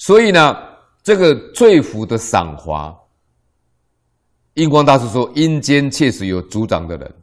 [0.00, 0.56] 所以呢，
[1.02, 2.98] 这个罪福的赏罚，
[4.54, 7.14] 印光大师说，阴间确实有主掌的人，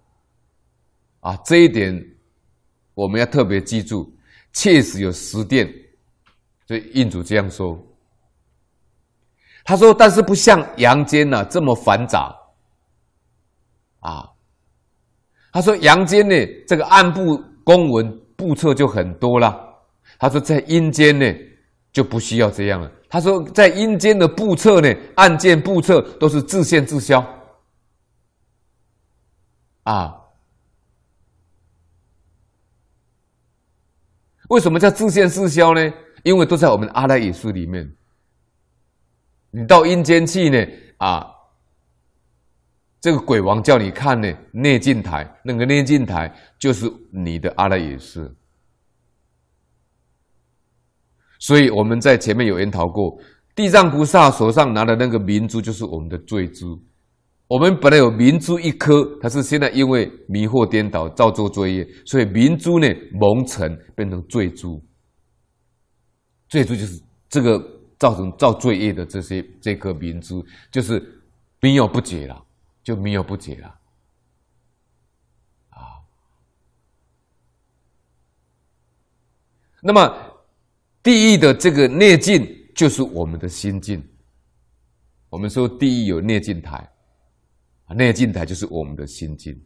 [1.21, 1.91] 啊，这一点
[2.93, 4.07] 我们要特别记住，
[4.53, 5.67] 确实有十殿，
[6.67, 7.83] 所以印主这样说。
[9.65, 12.31] 他说，但是不像阳间呢、啊、这么繁杂，
[14.01, 14.29] 啊，
[15.51, 16.35] 他说阳间呢
[16.67, 19.59] 这个暗部公文簿册就很多了，
[20.19, 21.25] 他说在阴间呢。
[21.97, 22.91] 就不需要这样了。
[23.09, 27.25] 他说，在阴间的布册呢，案件布册都是自现自销
[29.81, 30.15] 啊。
[34.49, 35.91] 为什么叫自现自销呢？
[36.21, 37.91] 因为都在我们阿赖耶识里面。
[39.49, 40.67] 你到阴间去呢，
[40.97, 41.25] 啊，
[43.01, 48.31] 这个鬼王叫你看呢，内镜台，那个内镜台就是你的阿赖耶识。
[51.47, 53.17] 所以我们在前面有研讨过，
[53.55, 56.77] 地藏菩萨手上拿的那个明珠就是我们的罪珠。
[57.47, 64.83] 我们本来有明珠一颗，它是现在因为迷惑颠倒造作罪业，所以明珠呢蒙尘变成罪珠。
[66.49, 67.57] 罪珠就是这个
[67.97, 71.01] 造成造罪业的这些这颗明珠，就是
[71.61, 72.43] 迷有不解了，
[72.83, 73.69] 就迷有不解了。
[75.69, 75.79] 啊，
[79.81, 80.26] 那么。
[81.07, 84.05] 地狱的这个内镜就是我们的心镜。
[85.29, 86.75] 我们说地狱有内镜台，
[87.85, 89.57] 啊，内镜台就是我们的心镜，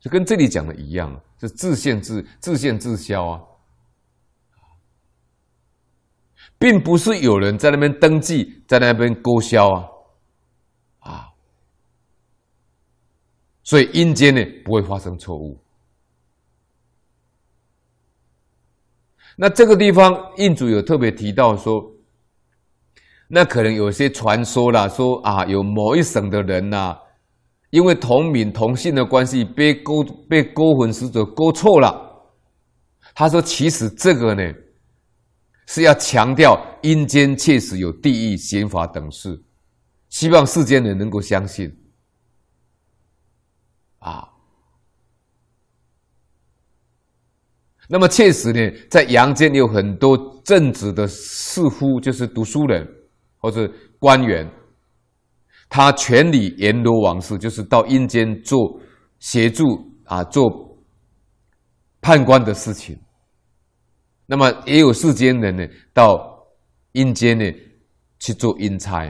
[0.00, 3.42] 就跟这里讲的一样，是自现自自现自消啊，
[6.58, 9.84] 并不是有人在那边登记，在那边勾销啊，
[11.00, 11.28] 啊，
[13.62, 15.60] 所以阴间呢不会发生错误。
[19.40, 21.80] 那这个地方，印主有特别提到说，
[23.28, 26.98] 那可能有些传说啦，说啊，有某一省的人呐、
[27.70, 31.96] 因为同名同姓的关系，被勾被勾魂使者勾错了。
[33.14, 34.42] 他说，其实这个呢，
[35.68, 39.40] 是要强调阴间确实有地狱、刑罚等事，
[40.08, 41.72] 希望世间人能够相信。
[44.00, 44.28] 啊。
[47.90, 48.60] 那么确实呢，
[48.90, 52.86] 在阳间有很多正直的士夫，就是读书人
[53.38, 53.66] 或者
[53.98, 54.46] 官员，
[55.70, 58.78] 他权理阎罗王事，就是到阴间做
[59.20, 59.64] 协助
[60.04, 60.44] 啊，做
[62.02, 62.98] 判官的事情。
[64.26, 66.46] 那么也有世间人呢，到
[66.92, 67.50] 阴间呢
[68.18, 69.06] 去做阴差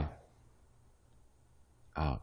[1.91, 2.17] 啊。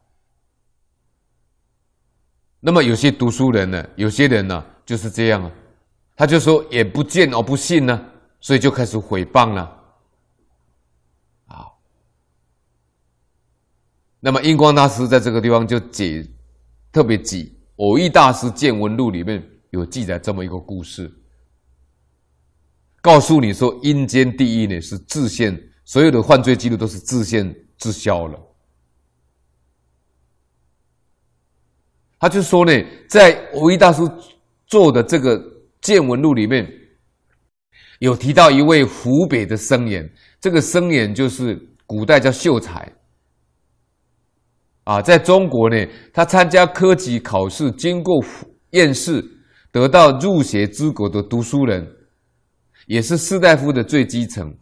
[2.61, 5.53] 那么有些读书人呢，有些人呢就是这样啊。
[6.19, 8.03] 他就说也不见而不信呢，
[8.41, 9.61] 所以就开始诽谤了。
[11.45, 11.67] 啊，
[14.19, 16.27] 那么印光大师在这个地方就解
[16.91, 17.55] 特别记
[17.85, 21.13] 《偶遇大师见闻录》里面有记载这么一个故事，
[23.03, 25.55] 告诉你说阴间地狱呢是自现，
[25.85, 28.41] 所有的犯罪记录都是自现自消了。
[32.19, 32.73] 他就说呢，
[33.07, 34.01] 在蕅益大师
[34.67, 35.56] 做的这个。
[35.87, 36.69] 见闻录里面
[38.01, 40.11] 有提到一位湖北的僧贤，
[40.41, 42.93] 这个僧贤就是古代叫秀才。
[44.83, 45.77] 啊，在中国呢，
[46.13, 49.25] 他参加科举考试，经过府验试，
[49.71, 51.87] 得到入学资格的读书人，
[52.89, 54.53] 也是士大夫的最基层，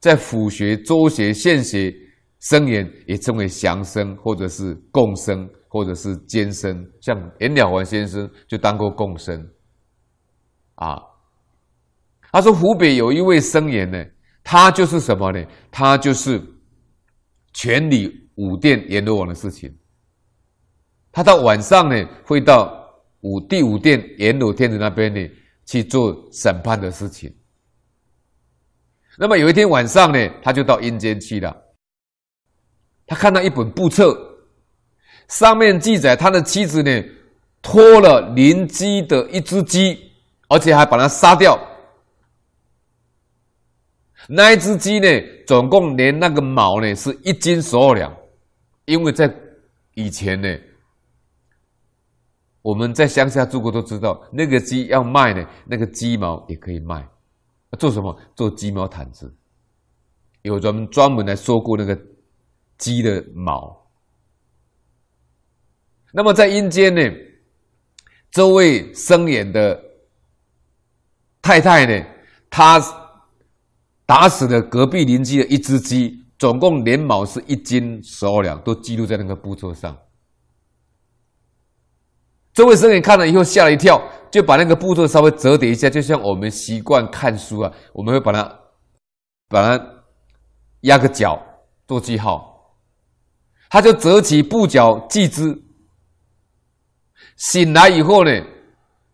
[0.00, 1.94] 在府学、州学、县学，
[2.40, 9.48] 僧贤也称为降僧，或者是贡僧，或者是监僧，像颜了还先生就当过贡僧。
[10.76, 11.00] 啊，
[12.32, 14.04] 他说湖北有一位僧人呢，
[14.42, 15.44] 他就是什么呢？
[15.70, 16.42] 他就是
[17.52, 19.72] 全理五殿阎罗王的事情。
[21.12, 22.74] 他到晚上呢，会到
[23.20, 25.20] 五第五殿阎罗天子那边呢
[25.66, 27.32] 去做审判的事情。
[29.18, 31.54] 那么有一天晚上呢，他就到阴间去了。
[33.06, 34.18] 他看到一本簿册，
[35.28, 37.04] 上面记载他的妻子呢
[37.60, 40.11] 拖了邻居的一只鸡。
[40.52, 41.58] 而且还把它杀掉。
[44.28, 45.08] 那一只鸡呢，
[45.46, 48.14] 总共连那个毛呢是一斤十二两，
[48.84, 49.34] 因为在
[49.94, 50.58] 以前呢，
[52.60, 57.02] 我们在乡下住过都知道，那个鸡要卖呢，那个鸡毛也可以卖，
[57.78, 58.14] 做什么？
[58.36, 59.34] 做鸡毛毯子。
[60.42, 61.98] 有人专门来收购那个
[62.76, 63.90] 鸡的毛。
[66.12, 67.00] 那么在阴间呢，
[68.30, 69.91] 这位生眼的。
[71.42, 72.06] 太太呢，
[72.48, 72.80] 她
[74.06, 79.96] 打死了隔壁邻居的一只鸡，总共连毛是一斤十二两，都记录在那个簿册上。
[82.54, 84.00] 这位僧人看了以后吓了一跳，
[84.30, 88.60] 就把那个簿册稍微折叠一下，就像我们习惯看书啊，我们会把它
[89.48, 89.84] 把它
[90.82, 91.42] 压个角
[91.88, 92.76] 做记号，
[93.70, 95.58] 他就折起布角记之。
[97.36, 98.30] 醒来以后呢，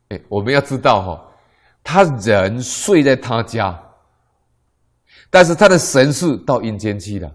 [0.09, 1.28] 哎，我们要知道哈、哦，
[1.91, 3.83] 他人睡在他家，
[5.31, 7.35] 但是他的神是到阴间去了，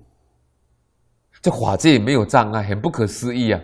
[1.41, 3.59] 这法界没有障碍，很不可思议啊。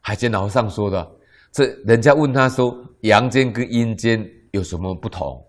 [0.00, 1.12] 海见老和尚说的，
[1.52, 5.40] 这人家问他说，阳间跟阴间有什么不同？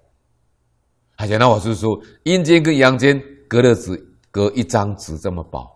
[1.15, 3.97] 海见老法师说，阴间跟阳间隔了纸，
[4.29, 5.67] 隔一张纸这么薄。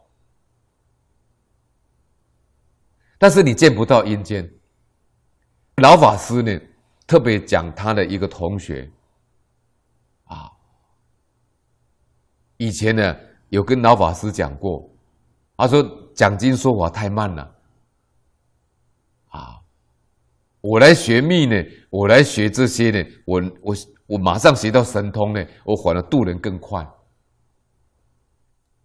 [3.18, 4.48] 但是你见不到阴间。
[5.78, 6.60] 老法师呢，
[7.12, 8.90] 特别讲他的一个同学，
[10.24, 10.50] 啊，
[12.56, 13.16] 以前呢
[13.50, 14.90] 有跟老法师讲过，
[15.58, 15.84] 他说
[16.16, 17.44] 讲经说法太慢了，
[19.28, 19.60] 啊，
[20.62, 23.76] 我来学密呢，我来学这些呢，我我
[24.08, 26.82] 我马上学到神通呢，我反而渡人更快。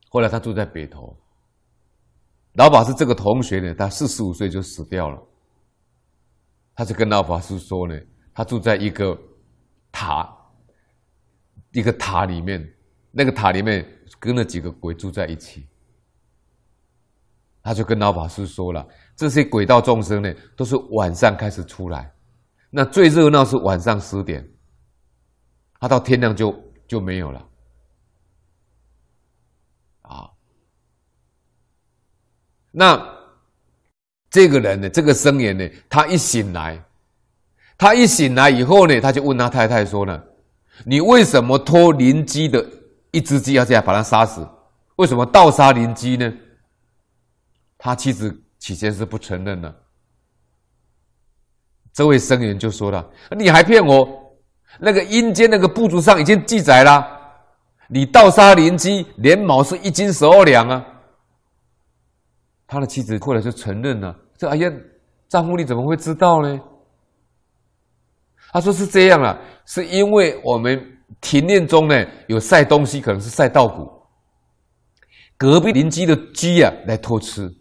[0.09, 1.17] 后来他住在北投。
[2.55, 5.23] 老法师这个同学呢，他四十五岁就死掉了。
[6.75, 7.95] 他就跟老法师说呢，
[8.37, 9.19] 他住在一个
[9.91, 10.31] 塔，
[11.73, 12.63] 一个塔里面，
[13.11, 13.83] 那个塔里面
[14.21, 15.67] 跟了几个鬼住在一起。
[17.63, 18.87] 他就跟老法师说了，
[19.17, 22.15] 这些鬼道众生呢，都是晚上开始出来，
[22.69, 24.47] 那最热闹是晚上十点，
[25.81, 26.55] 他到天亮就
[26.87, 27.49] 就没有了。
[30.03, 30.31] 啊
[32.71, 33.17] 那
[34.29, 36.86] 这个人呢，这个僧人呢，他一醒来，
[37.79, 40.23] 他一醒来以后呢，他就问他太太说呢
[40.85, 42.65] ：“你为什么拖邻居的
[43.11, 44.47] 一只鸡要这样把他杀死？
[44.97, 46.33] 为什么盗杀邻居呢？”
[47.77, 49.75] 他妻子起先是不承认的。
[51.93, 53.07] 这位僧人就说了
[53.37, 54.09] ：“你还骗我？
[54.79, 57.07] 那个阴间那个部族上已经记载了，
[57.89, 60.85] 你盗杀邻居，连毛是一斤十二两啊。”
[62.67, 64.73] 他的妻子后来就承认了，说：“哎呀，
[65.29, 66.59] 丈夫你怎么会知道呢？”
[68.53, 73.91] 他说：“是这样啊，是因为我们庭院中呢有晒东西，可能是晒稻谷，
[75.37, 77.53] 隔壁邻居的鸡啊来偷吃。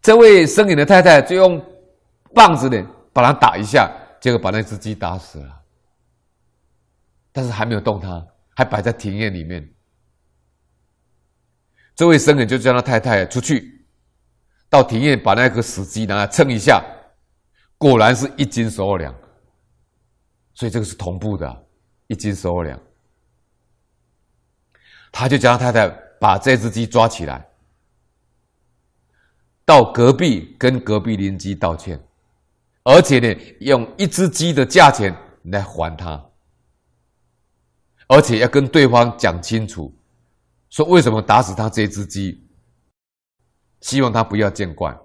[0.00, 1.62] 这位僧人的太太就用
[2.34, 3.90] 棒子呢把他打一下，
[4.20, 5.60] 结果把那只鸡打死了，
[7.32, 8.24] 但是还没有动它，
[8.56, 9.68] 还摆在庭院里面。”
[11.94, 13.86] 这位僧人就叫他太太出去，
[14.70, 16.82] 到庭院把那个死鸡拿来称一下，
[17.82, 19.12] 果然是一斤十二两，
[20.54, 21.66] 所以这个是同步的，
[22.06, 22.80] 一斤十二两。
[25.10, 25.88] 他就叫他太太
[26.20, 27.44] 把这只鸡抓起来，
[29.64, 32.00] 到隔壁跟隔壁邻居道歉，
[32.84, 35.12] 而且呢，用一只鸡的价钱
[35.46, 36.24] 来还他，
[38.06, 39.92] 而且要跟对方讲清楚。
[40.70, 42.48] 说为什么打死他这只鸡？
[43.80, 44.96] 希望他不要见怪。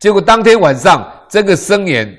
[0.00, 2.18] 结果当天晚上，这个僧人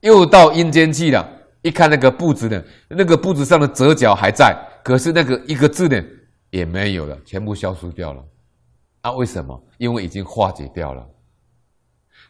[0.00, 1.26] 又到阴间去了。
[1.62, 4.54] 一看那个布子呢，那个布子上的折角还在，
[4.84, 6.02] 可是那个一个字呢
[6.50, 8.24] 也没有了，全部消失掉了。
[9.00, 9.62] 啊，为什么？
[9.78, 11.06] 因为已经化解掉了。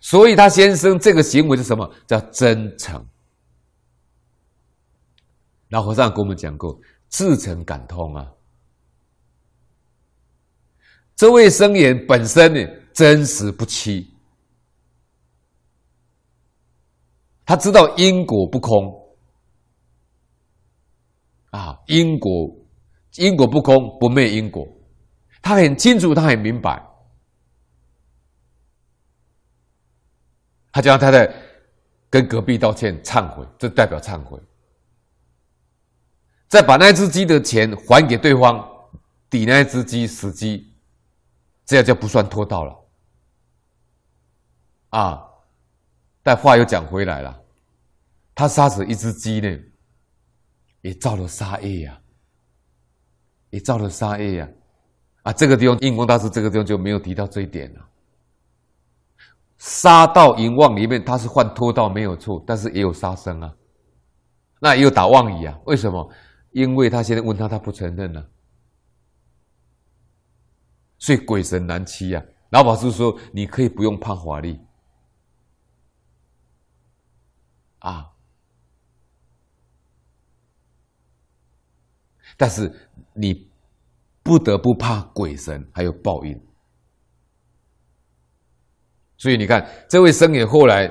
[0.01, 1.89] 所以他先生这个行为是什么？
[2.07, 3.05] 叫真诚。
[5.69, 8.27] 老和尚跟我们讲过，至诚感通啊。
[11.15, 14.13] 这位僧人本身呢，真实不欺，
[17.45, 18.93] 他知道因果不空
[21.51, 22.55] 啊，因果
[23.17, 24.67] 因果不空，不灭因果，
[25.43, 26.85] 他很清楚，他很明白。
[30.73, 31.35] 他叫他太太
[32.09, 34.41] 跟隔壁道歉忏悔，这代表忏悔。
[36.47, 38.65] 再把那只鸡的钱还给对方，
[39.29, 40.73] 抵那只鸡死鸡，
[41.65, 42.80] 这样就不算偷盗了。
[44.91, 45.25] 啊，
[46.23, 47.43] 但话又讲回来了，
[48.35, 49.59] 他杀死一只鸡呢，
[50.83, 52.01] 也造了杀业呀，
[53.51, 54.49] 也造了杀业呀。
[55.23, 57.87] 啊，这个地方印光大师这个地方就没有提到这一点了。
[59.59, 63.55] 杀到淫妄里面，他是犯偷盗没有错，但是也有杀生啊，
[64.59, 66.11] 那也有打妄语啊，为什么？
[66.53, 68.29] 因为他现在问他，他不承认了，
[70.99, 72.23] 所以鬼神难欺啊。
[72.49, 74.59] 老法师说：“你可以不用怕法力，
[77.81, 78.07] 啊。
[82.37, 82.73] 但是
[83.13, 83.51] 你
[84.23, 86.41] 不得不怕鬼神，还有报应。
[89.19, 90.91] 所以你看，这位僧人后来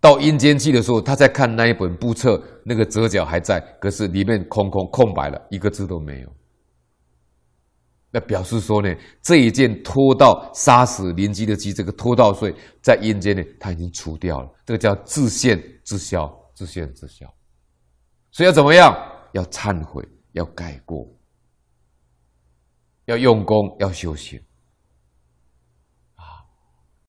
[0.00, 6.32] 到阴间去的时候，他在看那一本簿册，那个折角还在，可是里面空空空白了，一个字都没有。
[8.12, 14.50] 那表示说呢，这一件拖到杀死邻居的鸡，这个拖到税在阴间呢，他已经除掉了。
[14.66, 17.26] 这个叫自现自消，自现自消。
[18.30, 18.94] 所以要怎么样？
[19.32, 21.08] 要忏悔，要改过，
[23.06, 24.38] 要用功，要修行。